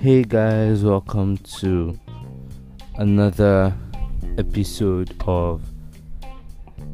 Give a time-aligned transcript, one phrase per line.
[0.00, 1.98] Hey guys, welcome to
[2.98, 3.74] another
[4.38, 5.60] episode of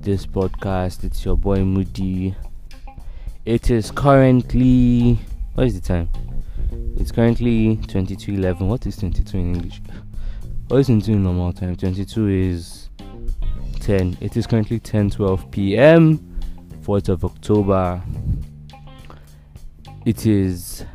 [0.01, 1.04] this podcast.
[1.04, 2.35] It's your boy Moody.
[3.45, 5.19] It is currently
[5.53, 6.09] what is the time?
[6.96, 8.69] It's currently 22:11.
[8.69, 9.82] What is 22 in English?
[10.68, 11.77] What is 22 in normal time?
[11.77, 12.88] 22 is
[13.81, 14.17] 10.
[14.23, 16.41] It is currently 10:12 p.m.
[16.80, 18.02] 4th of October.
[20.06, 20.86] It is.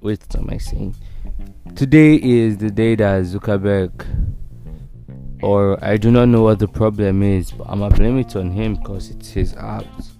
[0.00, 0.94] What am I saying?
[1.74, 3.92] Today is the day that Zuckerberg,
[5.42, 8.50] or I do not know what the problem is, but I'm gonna blame it on
[8.50, 10.12] him because it's his apps.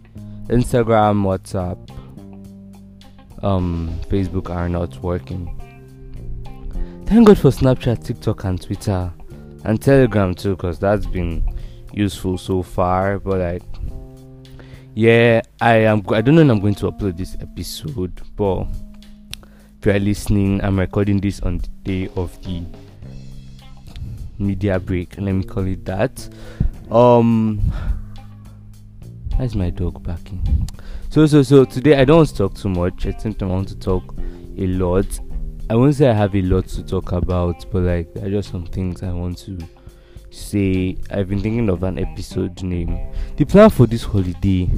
[0.48, 1.78] Instagram, WhatsApp,
[3.42, 5.52] um, Facebook are not working.
[7.06, 9.12] Thank God for Snapchat, TikTok, and Twitter,
[9.64, 11.42] and Telegram too, because that's been
[11.92, 13.18] useful so far.
[13.18, 13.62] But like,
[14.94, 16.02] yeah, I am.
[16.10, 18.66] I don't know when I'm going to upload this episode, but
[19.78, 22.64] if you are listening, I'm recording this on the day of the
[24.38, 25.16] media break.
[25.18, 26.28] Let me call it that.
[26.90, 27.60] Um,
[29.36, 30.68] where's my dog barking?
[31.10, 33.06] So, so, so today I don't want to talk too much.
[33.06, 34.14] I think I want to talk
[34.58, 35.06] a lot.
[35.68, 38.50] I won't say I have a lot to talk about, but like there are just
[38.50, 39.58] some things I want to
[40.30, 40.96] say.
[41.10, 42.98] I've been thinking of an episode name.
[43.36, 44.70] The plan for this holiday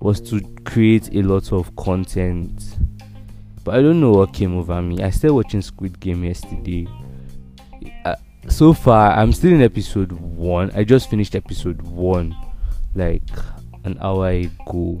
[0.00, 2.76] was to create a lot of content
[3.64, 5.02] but I don't know what came over me.
[5.02, 6.86] I started watching Squid Game yesterday.
[8.48, 10.72] So far, I'm still in episode one.
[10.74, 12.36] I just finished episode one
[12.94, 13.22] like
[13.84, 15.00] an hour ago.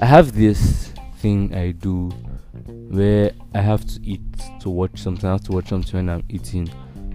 [0.00, 2.10] I have this thing I do
[2.90, 4.20] where I have to eat
[4.60, 5.28] to watch something.
[5.28, 6.68] I have to watch something when I'm eating.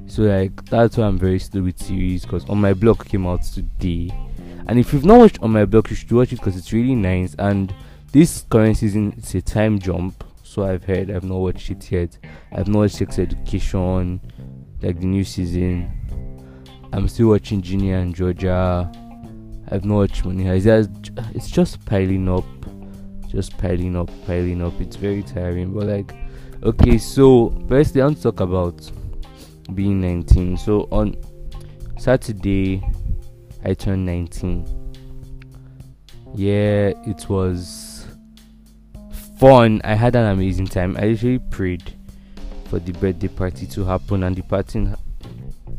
[0.08, 3.44] So like that's why I'm very slow with series because On My Block came out
[3.44, 4.10] today.
[4.68, 6.96] And if you've not watched On My Block, you should watch it because it's really
[6.96, 7.36] nice.
[7.40, 7.74] And
[8.12, 11.10] this current season it's a time jump so I've heard.
[11.10, 12.18] I've not watched it yet.
[12.52, 14.20] I've not watched Sex Education,
[14.82, 15.90] like the new season.
[16.92, 18.92] I'm still watching Ginny and Georgia.
[19.70, 20.66] I've not watched Money Heist.
[20.68, 22.44] It's just, it's just piling up,
[23.30, 24.74] just piling up, piling up.
[24.82, 25.74] It's very tiring.
[25.74, 26.14] But like,
[26.64, 28.92] okay, so firstly, I want to talk about
[29.74, 30.58] being 19.
[30.58, 31.16] So on
[31.98, 32.84] Saturday,
[33.64, 34.66] I turned 19.
[36.36, 37.91] Yeah, it was
[39.42, 39.82] fun.
[39.84, 40.96] I had an amazing time.
[40.98, 41.96] I actually prayed
[42.70, 44.88] for the birthday party to happen, and the party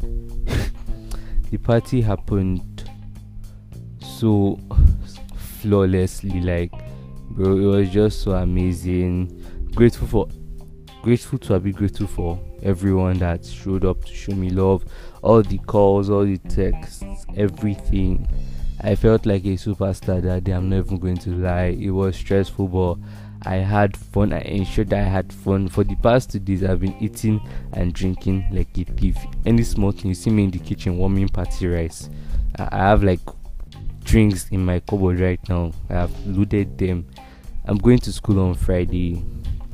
[1.50, 2.90] the party happened
[4.00, 4.58] so
[5.36, 6.40] flawlessly.
[6.40, 6.72] Like,
[7.30, 9.44] bro, it was just so amazing.
[9.76, 10.28] Grateful for
[11.02, 14.84] grateful to be grateful for everyone that showed up to show me love.
[15.22, 17.04] All the calls, all the texts,
[17.36, 18.26] everything.
[18.80, 20.50] I felt like a superstar that day.
[20.50, 21.76] I'm not even going to lie.
[21.78, 22.98] It was stressful, but
[23.44, 24.32] I had fun.
[24.32, 25.68] I ensured that I had fun.
[25.68, 27.40] For the past two days, I've been eating
[27.72, 29.16] and drinking like a thief.
[29.44, 32.08] Any small thing, you see me in the kitchen warming party rice.
[32.58, 33.20] I have like
[34.04, 35.72] drinks in my cupboard right now.
[35.90, 37.06] I have loaded them.
[37.64, 39.24] I'm going to school on Friday.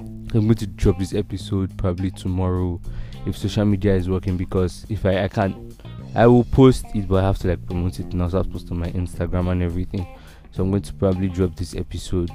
[0.01, 2.81] I'm going to drop this episode probably tomorrow
[3.27, 5.75] if social media is working because if I, I can't
[6.15, 8.79] I will post it but I have to like promote it and also post on
[8.79, 10.07] my Instagram and everything.
[10.51, 12.31] So I'm going to probably drop this episode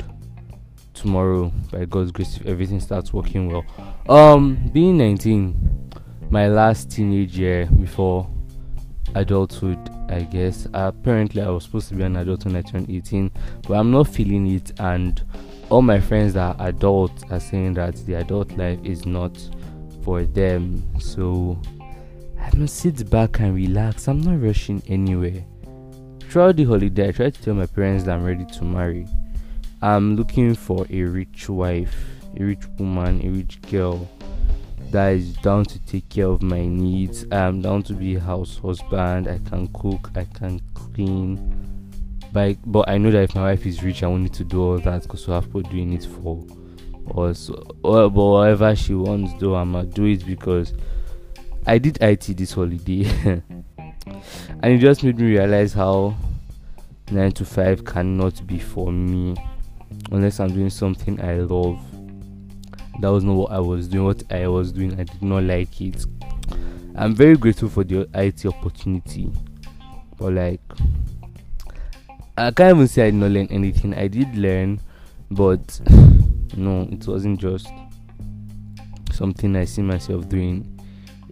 [0.94, 3.66] tomorrow by God's grace if everything starts working well.
[4.10, 5.92] Um, being 19,
[6.30, 8.30] my last teenage year before
[9.16, 9.78] adulthood,
[10.10, 10.68] I guess.
[10.74, 13.32] Apparently, I was supposed to be an adult when I turned 18,
[13.68, 15.22] but I'm not feeling it, and
[15.70, 19.38] all my friends that are adults are saying that the adult life is not
[20.04, 20.84] for them.
[21.00, 21.60] So
[22.40, 24.08] I must sit back and relax.
[24.08, 25.46] I'm not rushing anywhere.
[26.30, 29.06] Throughout the holiday, I tried to tell my parents that I'm ready to marry
[29.84, 31.94] I'm looking for a rich wife,
[32.40, 34.10] a rich woman, a rich girl
[34.92, 37.26] that is down to take care of my needs.
[37.34, 39.28] I'm down to be a house husband.
[39.28, 41.38] I can cook, I can clean.
[42.32, 44.62] But, but I know that if my wife is rich, I won't need to do
[44.64, 46.42] all that because we have people doing it for
[47.18, 47.50] us.
[47.84, 50.74] Or, but whatever she wants, though, I'm gonna do it because
[51.68, 53.04] I did IT this holiday.
[54.06, 56.16] and it just made me realize how
[57.12, 59.36] 9 to 5 cannot be for me
[60.14, 61.84] unless I'm doing something I love.
[63.02, 64.06] That was not what I was doing.
[64.06, 66.06] What I was doing, I did not like it.
[66.96, 69.32] I'm very grateful for the IT opportunity,
[70.18, 70.62] but like,
[72.38, 73.96] I can't even say I did not learn anything.
[73.96, 74.80] I did learn,
[75.32, 75.80] but
[76.56, 77.68] no, it wasn't just
[79.12, 80.70] something I see myself doing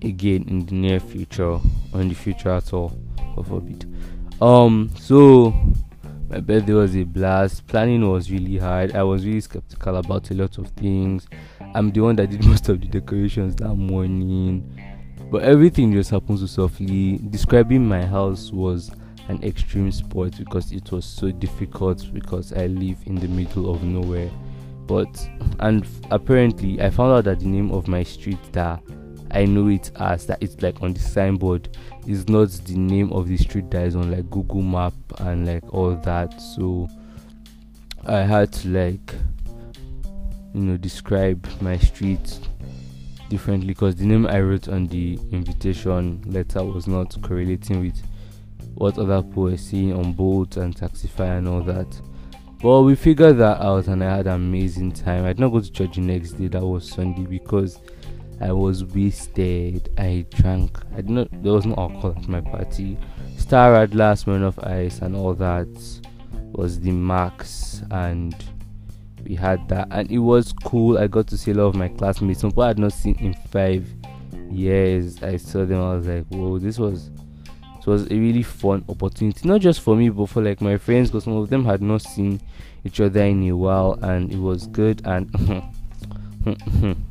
[0.02, 1.60] again in the near future
[1.94, 2.90] or in the future at all.
[3.36, 3.86] God forbid.
[4.42, 5.54] Um, so
[6.32, 7.68] my birthday was a blast.
[7.68, 8.96] Planning was really hard.
[8.96, 11.28] I was really skeptical about a lot of things.
[11.76, 14.80] I'm the one that did most of the decorations that morning.
[15.30, 17.18] But everything just happened so softly.
[17.18, 18.92] Describing my house was
[19.28, 23.84] an extreme sport because it was so difficult because I live in the middle of
[23.84, 24.32] nowhere.
[24.88, 25.30] But
[25.60, 28.82] and apparently I found out that the name of my street that
[29.34, 31.70] I know it as that it's like on the signboard
[32.06, 35.74] It's not the name of the street that is on like Google Map and like
[35.74, 36.40] all that.
[36.42, 36.90] So
[38.08, 39.14] I had to like
[40.54, 42.40] you know describe my street
[43.30, 48.02] differently because the name I wrote on the invitation letter was not correlating with
[48.76, 51.88] what other people were seeing on Bolt and Taxify and all that.
[52.62, 55.26] But we figured that out and I had an amazing time.
[55.26, 57.80] I did not go to church the next day, that was Sunday, because
[58.42, 59.90] I was wasted.
[59.98, 60.78] I drank.
[60.94, 61.44] I did not.
[61.44, 62.98] There was no alcohol at my party.
[63.38, 65.68] Star Radler, Smirnoff Ice, and all that
[66.52, 68.36] was the max, and
[69.24, 70.98] we had that, and it was cool.
[70.98, 73.16] I got to see a lot of my classmates, some people I had not seen
[73.20, 73.88] in five
[74.50, 75.22] years.
[75.22, 75.82] I saw them.
[75.82, 77.10] I was like, whoa, this was.
[77.80, 81.10] It was a really fun opportunity, not just for me, but for like my friends,
[81.10, 82.40] because some of them had not seen
[82.84, 85.02] each other in a while, and it was good.
[85.04, 85.32] And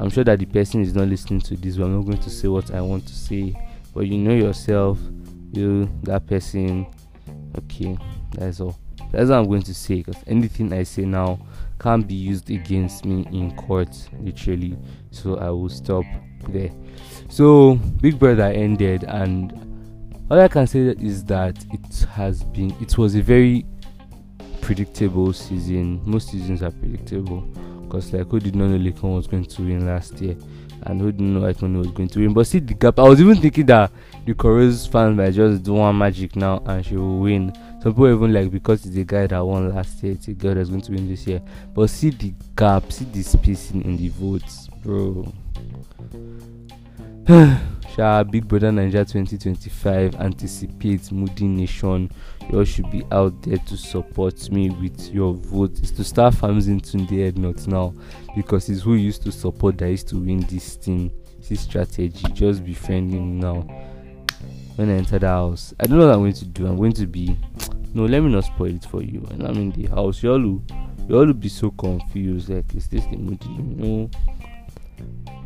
[0.00, 2.30] I'm sure that the person is not listening to this, but I'm not going to
[2.30, 3.54] say what I want to say.
[3.94, 4.98] But you know yourself,
[5.52, 6.86] you, that person.
[7.58, 7.98] Okay,
[8.32, 8.78] that's all.
[9.12, 11.38] That's what I'm going to say because anything I say now
[11.78, 14.78] can't be used against me in court, literally.
[15.10, 16.04] So I will stop
[16.48, 16.70] there.
[17.28, 19.52] So, Big Brother ended, and
[20.30, 23.66] all I can say is that it has been, it was a very
[24.62, 26.00] predictable season.
[26.06, 27.46] Most seasons are predictable
[27.90, 30.36] because like who did not know Laycon was going to win last year,
[30.84, 32.32] and who didn't know Icon was going to win.
[32.32, 32.98] But see the gap.
[32.98, 33.90] I was even thinking that
[34.24, 37.52] the Koreans fans might just do one magic now and she will win.
[37.82, 40.54] Some people even like because it's a guy that won last year, it's a girl
[40.54, 41.42] that's going to win this year.
[41.74, 45.32] But see the gap, see the spacing in the votes, bro.
[47.94, 52.10] Sha Big Brother Nigeria 2025 anticipates Moody Nation
[52.50, 55.78] you all should be out there to support me with your vote.
[55.78, 57.94] It's to start farming into the not now
[58.34, 61.12] because it's who used to support that used to win this thing.
[61.48, 62.24] This strategy.
[62.32, 63.60] Just befriend him now.
[64.76, 66.66] When I enter the house, I don't know what I'm going to do.
[66.66, 67.36] I'm going to be
[67.94, 69.20] no, let me not spoil it for you.
[69.20, 70.62] When I'm in the house, you all will,
[71.08, 72.48] you all will be so confused.
[72.48, 73.48] Like, is this the moody?
[73.48, 74.10] You know.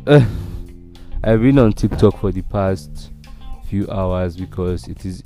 [0.07, 0.25] Uh,
[1.27, 3.09] I've been on TikTok for the past
[3.67, 5.23] few hours because it is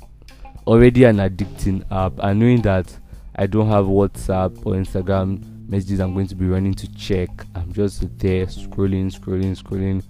[0.66, 2.96] already an addicting app and knowing that
[3.36, 7.28] I don't have WhatsApp or Instagram messages I'm going to be running to check.
[7.54, 10.02] I'm just there scrolling, scrolling, scrolling,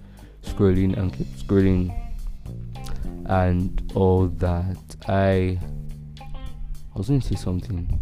[0.44, 1.92] scrolling, and keep scrolling,
[3.26, 4.96] and all that.
[5.08, 5.58] I,
[6.20, 8.00] I was going to say something.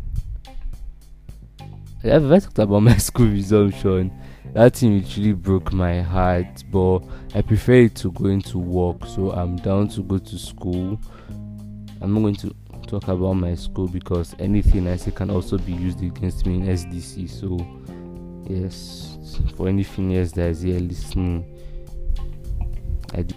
[2.04, 4.12] I've talked about my school resumption.
[4.54, 7.00] That thing literally broke my heart, but
[7.34, 10.98] I prefer it to going to work, so I'm down to go to school
[12.00, 12.54] I'm not going to
[12.86, 16.66] talk about my school because anything I say can also be used against me in
[16.66, 17.28] SDC.
[17.28, 17.58] So,
[18.48, 19.18] yes,
[19.56, 21.44] for anything else that is here listening,
[23.14, 23.34] I d-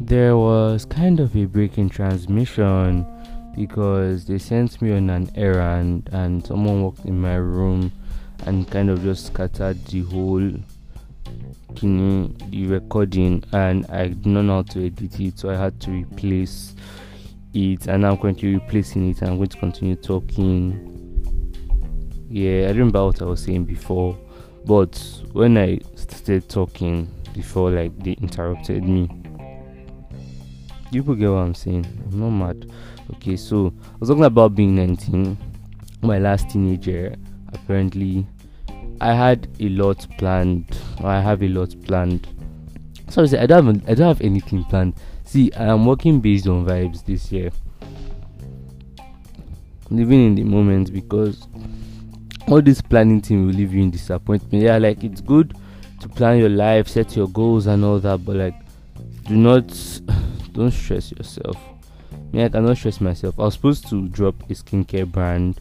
[0.00, 3.06] there was kind of a break in transmission
[3.54, 7.92] because they sent me on an errand and someone walked in my room
[8.44, 10.52] and kind of just scattered the whole
[11.74, 15.90] the recording and I did not know how to edit it so I had to
[15.90, 16.74] replace
[17.52, 20.92] it and I'm going to replacing it and I'm going to continue talking.
[22.28, 24.18] Yeah, I remember what I was saying before,
[24.64, 24.96] but
[25.32, 29.08] when I started talking before, like they interrupted me.
[30.90, 31.86] You people get what I'm saying?
[32.10, 32.72] I'm not mad.
[33.14, 35.36] Okay, so I was talking about being 19,
[36.02, 37.14] my last teenager.
[37.52, 38.26] Apparently,
[39.00, 40.76] I had a lot planned.
[41.02, 42.28] I have a lot planned.
[43.08, 44.94] So I don't have, I don't have anything planned
[45.26, 47.50] See, I am working based on vibes this year.
[49.90, 51.48] Living in the moment because
[52.46, 54.62] all this planning thing will leave you in disappointment.
[54.62, 55.56] Yeah, like it's good
[56.00, 58.54] to plan your life, set your goals and all that, but like
[59.24, 59.66] do not
[60.52, 61.56] don't stress yourself.
[62.32, 63.38] Me, I cannot stress myself.
[63.40, 65.60] I was supposed to drop a skincare brand.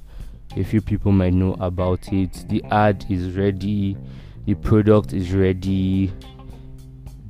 [0.55, 2.45] A few people might know about it.
[2.47, 3.97] The ad is ready,
[4.45, 6.13] the product is ready,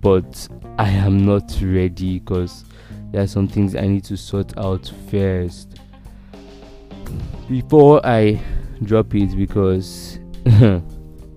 [0.01, 2.65] but I am not ready because
[3.11, 5.79] there are some things I need to sort out first
[7.49, 8.41] before I
[8.83, 10.81] drop it because the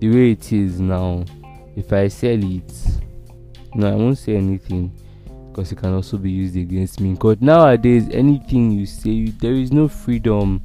[0.01, 1.23] way it is now,
[1.75, 2.73] if I sell it,
[3.75, 4.91] no, I won't say anything
[5.49, 7.13] because it can also be used against me.
[7.13, 10.61] Because nowadays, anything you say, there is no freedom,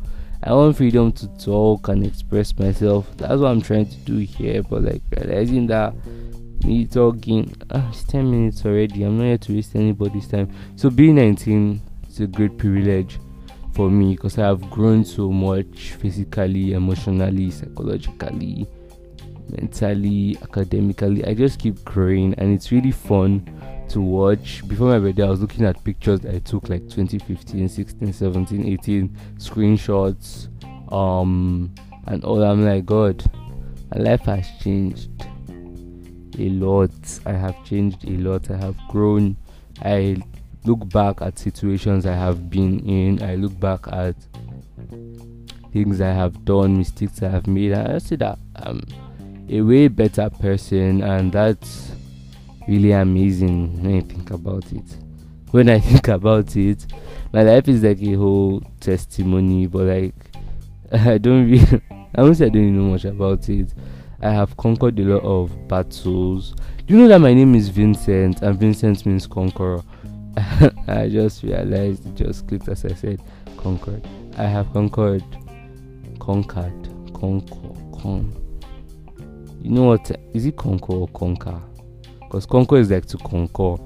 [0.46, 3.08] I want freedom to talk and express myself.
[3.16, 4.62] That's what I'm trying to do here.
[4.62, 5.94] But like realizing that
[6.64, 9.04] me talking, uh, it's 10 minutes already.
[9.04, 10.50] I'm not here to waste anybody's time.
[10.76, 13.18] So being 19 is a great privilege
[13.72, 18.66] for me because I have grown so much physically, emotionally, psychologically,
[19.48, 21.24] mentally, academically.
[21.24, 23.48] I just keep growing and it's really fun
[23.94, 24.66] to watch.
[24.66, 29.08] Before my birthday, I was looking at pictures I took like 2015, 16, 17, 18,
[29.38, 30.48] screenshots,
[30.92, 31.72] um,
[32.06, 32.42] and all.
[32.42, 33.24] I'm like, God,
[33.94, 35.10] my life has changed
[36.38, 36.90] a lot.
[37.24, 38.50] I have changed a lot.
[38.50, 39.36] I have grown.
[39.82, 40.16] I
[40.64, 43.22] look back at situations I have been in.
[43.22, 44.16] I look back at
[45.72, 48.80] things I have done, mistakes I have made, I see that I'm
[49.48, 51.92] a way better person, and that's
[52.68, 54.96] really amazing when I think about it.
[55.50, 56.86] When I think about it,
[57.32, 60.14] my life is like a whole testimony, but like
[60.92, 61.82] I don't really,
[62.14, 63.72] I won't say I don't know much about it.
[64.22, 66.54] I have conquered a lot of battles.
[66.86, 69.82] Do you know that my name is Vincent and Vincent means conqueror?
[70.88, 73.22] I just realized it just clicked as I said
[73.56, 74.06] conquered.
[74.36, 75.24] I have conquered,
[76.18, 78.32] conquered, conquer, con.
[79.62, 80.10] You know what?
[80.34, 81.60] Is it conquer or conquer?
[82.34, 83.76] Because conquer is like to conquer,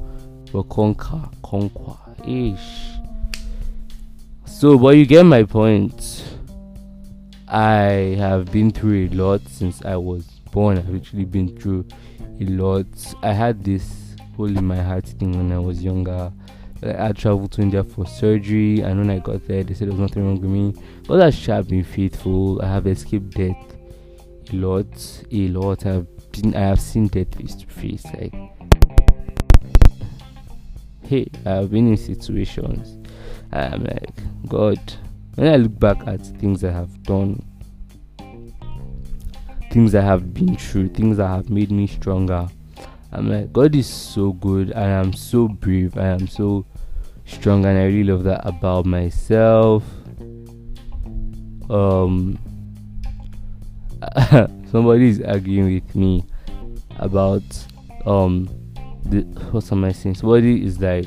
[0.50, 2.94] but conquer, conquer, ish.
[4.46, 6.24] So, but you get my point.
[7.46, 10.78] I have been through a lot since I was born.
[10.78, 11.88] I've actually been through
[12.40, 12.86] a lot.
[13.22, 16.32] I had this hole in my heart thing when I was younger.
[16.82, 20.00] I traveled to India for surgery, and when I got there, they said there was
[20.00, 20.74] nothing wrong with me.
[21.06, 22.62] Has sure been faithful.
[22.62, 23.74] I have escaped death
[24.50, 24.86] a lot,
[25.30, 25.84] a lot.
[25.84, 26.06] I've
[26.46, 28.04] I have seen death face to face.
[28.06, 28.34] Like,
[31.02, 32.96] hey, I've been in situations.
[33.52, 34.10] I'm like,
[34.48, 34.78] God.
[35.34, 37.44] When I look back at things I have done,
[39.70, 42.48] things I have been through, things that have made me stronger.
[43.12, 46.66] I'm like, God is so good, and I'm so brave, I am so
[47.24, 49.84] strong, and I really love that about myself.
[51.70, 52.38] Um,
[54.70, 56.24] somebody is arguing with me
[56.98, 57.42] about
[58.06, 58.48] um
[59.04, 60.16] the what am I saying?
[60.16, 61.06] Somebody is like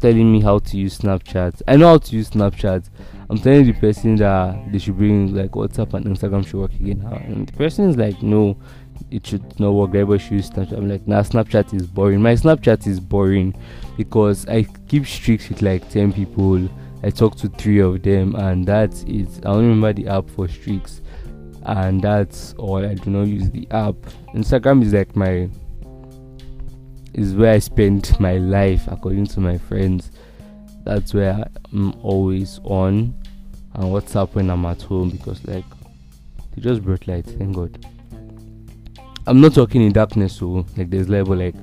[0.00, 1.62] telling me how to use Snapchat.
[1.66, 2.88] I know how to use Snapchat.
[3.28, 7.00] I'm telling the person that they should bring like WhatsApp and Instagram should work again.
[7.26, 8.56] And the person is like, no,
[9.10, 9.90] it should not work.
[9.90, 10.76] Everybody should use Snapchat.
[10.76, 12.20] I'm like, nah, Snapchat is boring.
[12.22, 13.54] My Snapchat is boring
[13.96, 16.68] because I keep streaks with like 10 people.
[17.02, 19.28] I talked to three of them, and that's it.
[19.38, 21.00] I don't remember the app for streaks,
[21.62, 22.84] and that's all.
[22.84, 23.96] I do not use the app.
[24.34, 25.48] Instagram is like my
[27.14, 30.10] is where I spend my life, according to my friends.
[30.84, 33.14] That's where I'm always on,
[33.74, 35.64] and WhatsApp when I'm at home because like
[36.54, 37.26] they just brought light.
[37.26, 37.86] Thank God.
[39.26, 41.56] I'm not talking in darkness, so like there's level like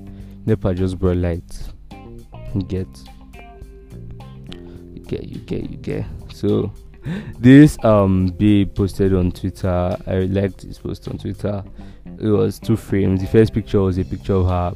[0.46, 1.70] NEPA just brought light.
[2.68, 2.88] Get,
[5.08, 6.06] get, you get, you get.
[6.34, 6.72] So
[7.40, 9.98] this um be posted on Twitter.
[10.08, 11.64] I liked this post on Twitter.
[12.20, 13.22] It was two frames.
[13.22, 14.74] The first picture was a picture of her.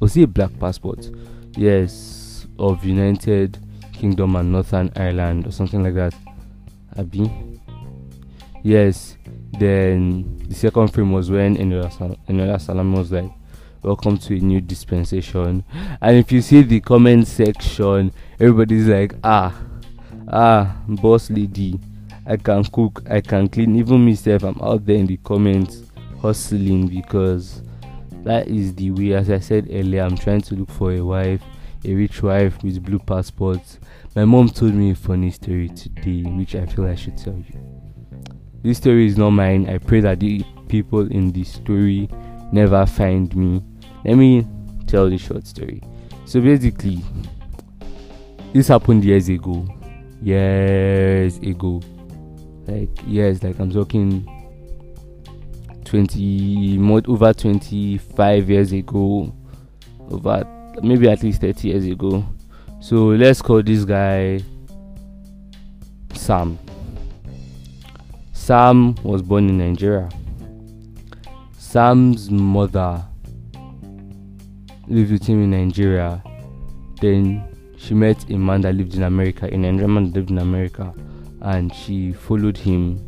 [0.00, 1.10] Was it a black passport?
[1.56, 3.58] Yes, of United
[3.92, 6.14] Kingdom and Northern Ireland or something like that.
[6.98, 7.30] Abi.
[8.62, 9.16] Yes,
[9.58, 13.30] then the second frame was when Eniola Salam was like,
[13.82, 15.64] Welcome to a new dispensation.
[16.02, 19.54] And if you see the comment section, everybody's like, Ah,
[20.30, 21.78] ah, boss lady,
[22.26, 23.76] I can cook, I can clean.
[23.76, 25.82] Even myself, I'm out there in the comments
[26.20, 27.62] hustling because
[28.24, 29.14] that is the way.
[29.14, 31.42] As I said earlier, I'm trying to look for a wife,
[31.84, 33.78] a rich wife with blue passports.
[34.14, 37.58] My mom told me a funny story today, which I feel I should tell you.
[38.62, 39.68] This story is not mine.
[39.68, 42.08] I pray that the people in this story
[42.52, 43.62] never find me.
[44.04, 44.46] Let me
[44.86, 45.82] tell the short story.
[46.26, 47.00] So basically,
[48.52, 49.66] this happened years ago.
[50.22, 51.80] Years ago.
[52.66, 54.28] Like years, like I'm talking
[55.84, 59.32] 20 more over 25 years ago.
[60.10, 60.44] Over
[60.82, 62.24] maybe at least 30 years ago.
[62.80, 64.40] So let's call this guy
[66.14, 66.58] Sam.
[68.32, 70.08] Sam was born in Nigeria.
[71.56, 73.04] Sam's mother
[74.88, 76.22] lived with him in Nigeria.
[77.00, 77.49] Then
[77.80, 80.92] she met a man that lived in America, a Nigerian man that lived in America,
[81.40, 83.00] and she followed him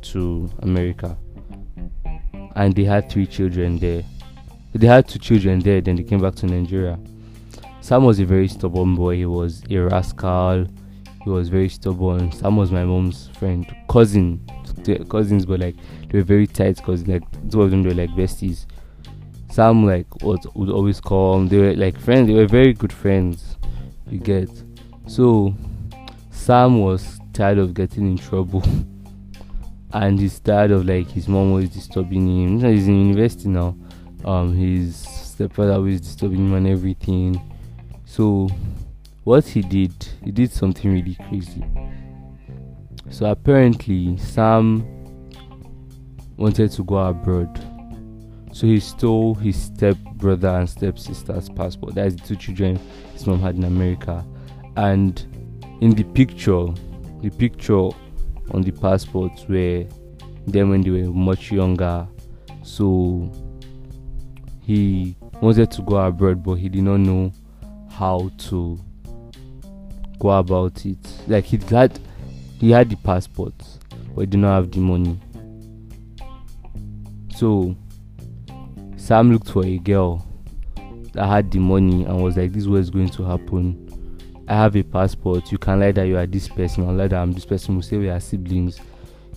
[0.00, 1.16] to America.
[2.56, 4.02] And they had three children there.
[4.72, 6.98] They had two children there, then they came back to Nigeria.
[7.82, 10.66] Sam was a very stubborn boy, he was a rascal,
[11.22, 12.32] he was very stubborn.
[12.32, 14.40] Sam was my mom's friend, cousin,
[15.10, 15.76] cousins, but like
[16.08, 17.08] they were very tight cousins.
[17.08, 18.64] Like two of them were like besties.
[19.50, 21.44] Sam like was, would always call.
[21.44, 22.28] They were like friends.
[22.28, 23.56] They were very good friends.
[24.08, 24.50] You get.
[25.06, 25.54] So
[26.30, 28.62] Sam was tired of getting in trouble.
[29.92, 32.60] and he's tired of like his mom always disturbing him.
[32.60, 33.76] He's in university now.
[34.24, 37.40] Um, his stepfather always disturbing him and everything.
[38.04, 38.48] So,
[39.24, 39.92] what he did,
[40.24, 41.64] he did something really crazy.
[43.10, 44.84] So apparently, Sam
[46.36, 47.69] wanted to go abroad.
[48.60, 51.94] So he stole his stepbrother and stepsister's passport.
[51.94, 52.78] That's the two children
[53.14, 54.22] his mom had in America.
[54.76, 55.18] And
[55.80, 56.66] in the picture,
[57.22, 57.88] the picture
[58.50, 59.86] on the passports were
[60.46, 62.06] them when they were much younger.
[62.62, 63.32] So
[64.60, 67.32] he wanted to go abroad, but he did not know
[67.88, 68.78] how to
[70.18, 70.98] go about it.
[71.26, 71.98] Like he had,
[72.58, 73.54] he had the passport,
[74.14, 75.18] but he did not have the money.
[77.34, 77.74] So
[79.10, 80.24] Sam looked for a girl
[81.14, 83.88] that had the money and was like, "This was going to happen."
[84.46, 85.50] I have a passport.
[85.50, 87.74] You can lie that you are this person, or lie that I'm this person.
[87.74, 88.78] We say we are siblings.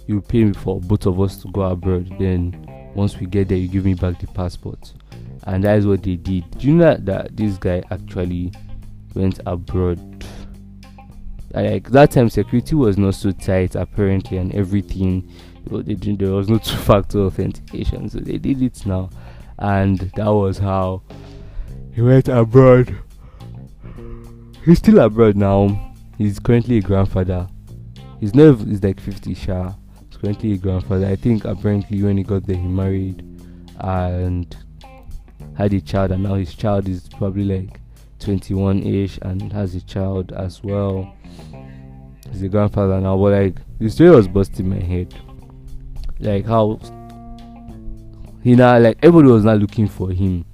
[0.05, 2.07] You pay me for both of us to go abroad.
[2.19, 4.93] Then once we get there, you give me back the passport.
[5.47, 6.55] And that is what they did.
[6.59, 8.51] Do you know that this guy actually
[9.15, 10.23] went abroad?
[11.51, 15.27] Like that time, security was not so tight apparently, and everything.
[15.65, 19.09] They didn't, there was no two-factor authentication, so they did it now,
[19.59, 21.01] and that was how
[21.93, 22.95] he went abroad
[24.65, 25.93] he's still abroad now.
[26.17, 27.47] He's currently a grandfather.
[28.19, 29.73] His nerve is like 50 sha.
[30.09, 31.07] He's currently a grandfather.
[31.07, 33.21] I think apparently when he got there he married
[33.79, 34.55] and
[35.57, 37.79] had a child and now his child is probably like
[38.19, 41.13] 21 ish and has a child as well.
[42.31, 45.13] He's a grandfather now, but like the story was busting my head.
[46.19, 46.79] Like how
[48.43, 50.45] he now like everybody was not looking for him.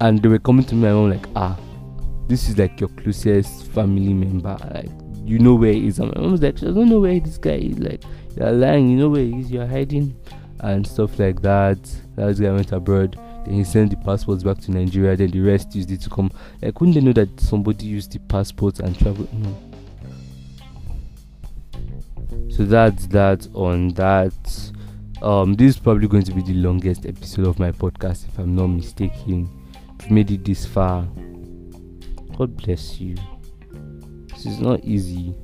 [0.00, 1.58] And they were coming to me and I'm like, ah,
[2.28, 4.56] this is like your closest family member.
[4.72, 4.90] Like
[5.24, 5.98] you know where he is.
[5.98, 7.78] And my mom's like, I don't know where this guy is.
[7.78, 8.02] Like
[8.36, 8.88] you're lying.
[8.88, 9.50] You know where he is.
[9.50, 10.16] You're hiding
[10.60, 11.78] and stuff like that.
[12.16, 13.18] That guy went abroad.
[13.44, 15.16] Then he sent the passports back to Nigeria.
[15.16, 16.30] Then the rest used it to come.
[16.62, 19.28] Like wouldn't they know that somebody used the passports and travel?
[19.32, 19.56] No.
[22.50, 24.32] So that's that on that.
[25.22, 28.54] Um, this is probably going to be the longest episode of my podcast, if I'm
[28.54, 29.50] not mistaken.
[30.00, 31.02] I've made it this far.
[32.36, 33.16] God bless you.
[34.28, 35.34] This is not easy.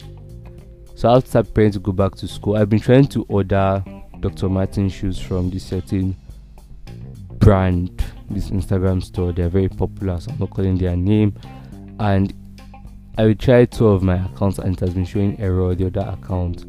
[0.94, 2.56] So I have to start preparing to go back to school.
[2.56, 3.82] I've been trying to order
[4.20, 4.48] Dr.
[4.48, 6.16] Martin shoes from this certain
[7.38, 9.32] brand, this Instagram store.
[9.32, 11.34] They're very popular, so I'm not calling their name.
[11.98, 12.32] And
[13.18, 15.74] I will try two of my accounts and it has been showing error.
[15.74, 16.64] The other account,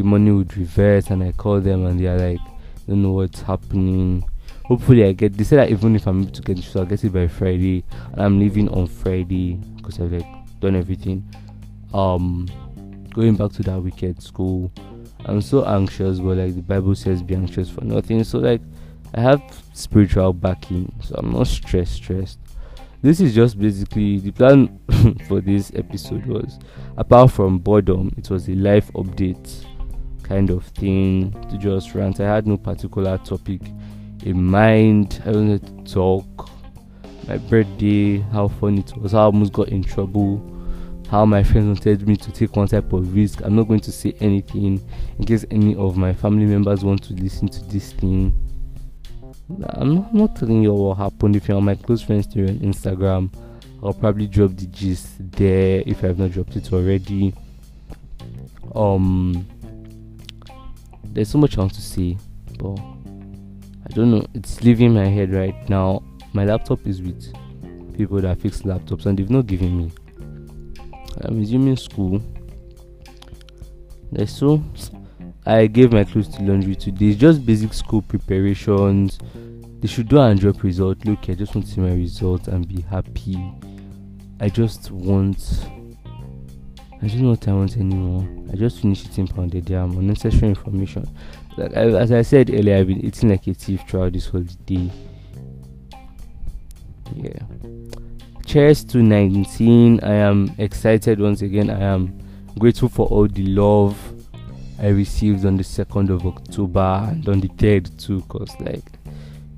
[0.00, 2.40] the money would reverse, and I call them and they're like,
[2.86, 4.24] don't know what's happening
[4.70, 5.36] hopefully I get.
[5.36, 7.84] They said that even if I'm able to get so I'll get it by Friday,
[8.12, 11.28] and I'm leaving on Friday because I've like done everything.
[11.92, 12.46] Um,
[13.12, 14.70] going back to that weekend school,
[15.24, 18.22] I'm so anxious, but like the Bible says, be anxious for nothing.
[18.22, 18.60] So like
[19.14, 21.94] I have spiritual backing, so I'm not stressed.
[21.94, 22.38] Stressed.
[23.02, 24.78] This is just basically the plan
[25.26, 26.60] for this episode was
[26.96, 29.66] apart from boredom, it was a life update
[30.30, 32.20] kind of thing to just rant.
[32.20, 33.62] I had no particular topic
[34.22, 35.20] in mind.
[35.26, 36.48] I wanted to talk.
[37.26, 40.40] My birthday, how fun it was, how I almost got in trouble,
[41.10, 43.40] how my friends wanted me to take one type of risk.
[43.42, 44.80] I'm not going to say anything
[45.18, 48.32] in case any of my family members want to listen to this thing.
[49.74, 51.34] I'm not, I'm not telling you what happened.
[51.34, 53.34] If you're on my close friends to on Instagram,
[53.82, 57.34] I'll probably drop the gist there if I have not dropped it already.
[58.76, 59.44] Um,
[61.12, 62.16] there's so much I want to say,
[62.58, 66.02] but I don't know, it's leaving my head right now.
[66.32, 67.32] My laptop is with
[67.96, 69.92] people that fix laptops and they've not given me.
[71.22, 72.22] I'm resuming school.
[74.12, 74.62] There's so
[75.46, 77.14] I gave my clothes to laundry today.
[77.14, 79.18] Just basic school preparations.
[79.80, 81.04] They should do and drop result.
[81.04, 83.38] Look, I just want to see my results and be happy.
[84.38, 85.66] I just want
[87.02, 88.28] I just don't know what I want anymore.
[88.52, 89.96] I just finished eating pounded yam.
[89.96, 91.08] Unnecessary information.
[91.56, 94.44] Like I, as I said earlier, I've been eating like a thief throughout this whole
[94.66, 94.90] day.
[97.14, 97.40] Yeah.
[98.44, 100.00] Cheers to 19.
[100.02, 101.70] I am excited once again.
[101.70, 102.18] I am
[102.58, 103.96] grateful for all the love
[104.78, 108.84] I received on the 2nd of October and on the 3rd too, cause like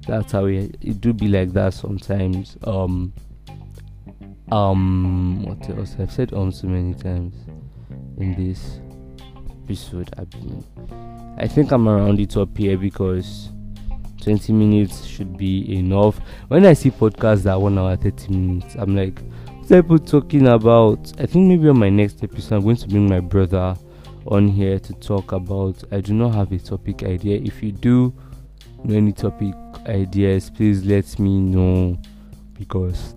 [0.06, 2.56] that's how it, it do be like that sometimes.
[2.64, 3.12] Um,
[4.52, 5.96] um what else?
[5.98, 7.34] I've said um so many times
[8.18, 8.80] in this
[9.64, 10.10] episode.
[10.18, 10.64] I mean
[11.38, 13.48] i think i'm around it up here because
[14.20, 16.20] 20 minutes should be enough.
[16.48, 19.22] When i see podcasts that one hour 30 minutes i'm like
[19.62, 21.12] what are people talking about?
[21.18, 23.74] I think maybe on my next episode i'm going to bring my brother
[24.26, 27.40] on here to talk about i do not have a topic idea.
[27.42, 28.12] If you do
[28.84, 29.54] know any topic
[29.86, 31.98] ideas please let me know
[32.58, 33.14] because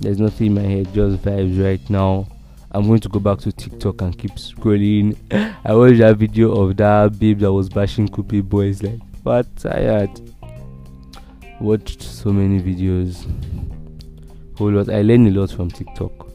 [0.00, 2.26] there's nothing in my head, just vibes right now.
[2.72, 5.16] I'm going to go back to TikTok and keep scrolling.
[5.64, 10.10] I watched that video of that babe that was bashing Coupe boys like but tired.
[11.60, 13.26] Watched so many videos.
[14.56, 14.88] Whole lot.
[14.88, 16.28] I learned a lot from TikTok.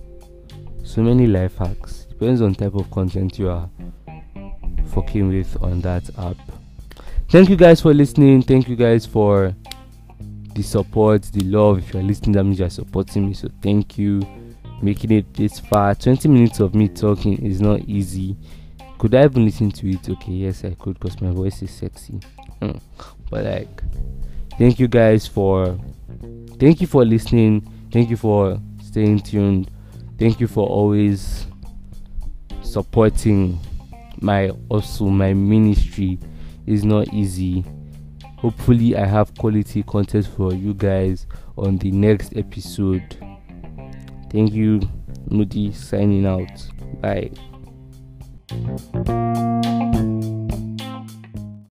[0.84, 2.06] So many life hacks.
[2.06, 3.70] Depends on type of content you are
[4.88, 6.38] fucking with on that app.
[7.30, 8.42] Thank you guys for listening.
[8.44, 9.56] Thank you guys for
[10.56, 11.80] the support, the love.
[11.80, 13.34] If you're listening, that means you're supporting me.
[13.34, 14.22] So thank you.
[14.82, 15.96] Making it this far.
[15.96, 18.36] 20 minutes of me talking is not easy.
[18.98, 20.10] Could I even listen to it?
[20.10, 22.20] Okay, yes, I could because my voice is sexy.
[22.62, 22.80] Mm.
[23.30, 23.84] But like,
[24.58, 25.78] thank you guys for
[26.60, 27.68] thank you for listening.
[27.92, 29.72] Thank you for staying tuned.
[30.18, 31.46] Thank you for always
[32.62, 33.60] supporting
[34.22, 36.18] my also my ministry
[36.66, 37.64] is not easy
[38.46, 41.26] hopefully i have quality content for you guys
[41.58, 43.18] on the next episode.
[44.30, 44.82] Thank you
[45.32, 46.70] moody signing out.
[47.02, 47.32] Bye